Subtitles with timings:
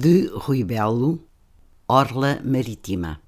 [0.00, 1.18] de Rui Belo,
[1.88, 3.20] Orla Marítima.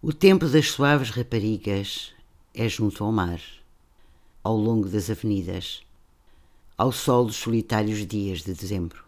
[0.00, 2.14] O tempo das suaves raparigas
[2.54, 3.38] é junto ao mar,
[4.42, 5.82] ao longo das avenidas,
[6.78, 9.04] ao sol dos solitários dias de dezembro.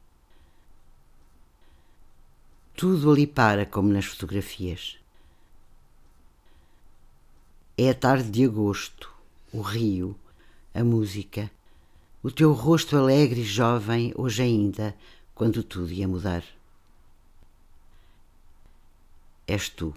[2.76, 4.98] Tudo ali para como nas fotografias.
[7.78, 9.10] É a tarde de agosto,
[9.50, 10.14] o rio,
[10.74, 11.50] a música,
[12.24, 14.96] o teu rosto alegre e jovem, hoje ainda,
[15.34, 16.42] quando tudo ia mudar.
[19.46, 19.94] És tu,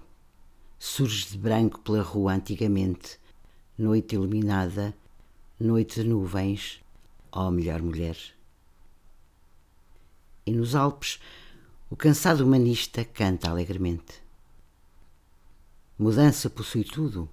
[0.77, 3.17] surges de branco pela rua antigamente,
[3.77, 4.93] noite iluminada,
[5.57, 6.81] noite de nuvens,
[7.31, 8.17] ó oh melhor mulher.
[10.45, 11.21] E nos Alpes,
[11.89, 14.21] o cansado humanista canta alegremente.
[15.97, 17.30] Mudança possui tudo.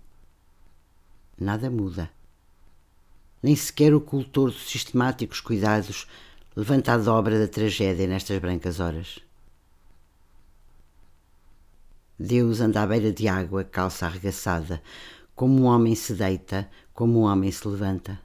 [1.36, 2.08] Nada muda
[3.44, 6.06] nem sequer o cultor dos sistemáticos cuidados
[6.56, 9.18] levanta a dobra da tragédia nestas brancas horas.
[12.18, 14.82] Deus anda à beira de água, calça arregaçada,
[15.34, 18.18] como um homem se deita, como um homem se levanta.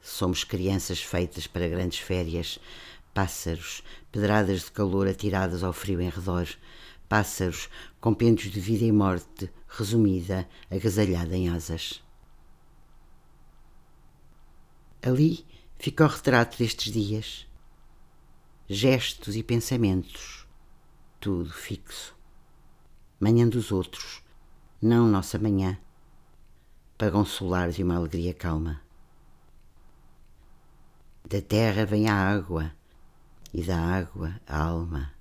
[0.00, 2.58] Somos crianças feitas para grandes férias,
[3.12, 6.48] pássaros, pedradas de calor atiradas ao frio em redor,
[7.10, 7.68] pássaros,
[8.00, 12.02] compêndios de vida e morte, resumida, agasalhada em asas.
[15.06, 15.46] Ali
[15.78, 17.46] fica o retrato destes dias.
[18.66, 20.46] Gestos e pensamentos,
[21.20, 22.16] tudo fixo.
[23.20, 24.22] Manhã dos outros,
[24.80, 25.78] não nossa manhã,
[26.96, 28.80] para consolar de uma alegria calma.
[31.28, 32.72] Da terra vem a água,
[33.52, 35.12] e da água a alma.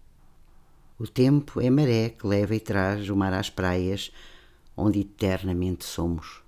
[0.97, 4.13] O tempo é maré que leva e traz o mar às praias,
[4.77, 6.41] onde eternamente somos.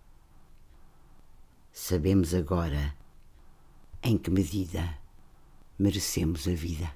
[1.74, 2.96] Sabemos agora
[4.06, 5.00] em que medida
[5.80, 6.96] merecemos a vida.